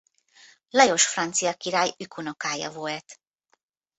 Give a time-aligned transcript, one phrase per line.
[0.69, 3.19] Lajos francia király ükunokája volt.